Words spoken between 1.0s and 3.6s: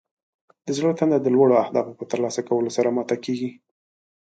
د لوړو اهدافو په ترلاسه کولو سره ماته کیږي.